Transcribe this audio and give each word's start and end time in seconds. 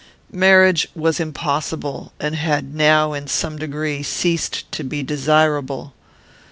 Marriage 0.33 0.87
was 0.95 1.19
impossible; 1.19 2.11
and 2.19 2.33
had 2.35 2.73
now, 2.73 3.13
in 3.13 3.27
some 3.27 3.59
degree, 3.59 4.01
ceased 4.01 4.63
to 4.71 4.83
be 4.83 5.03
desirable. 5.03 5.93